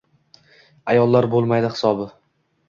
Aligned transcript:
Ayollar 0.93 1.27
boʻlmaydi 1.35 1.71
hisobi. 1.75 2.09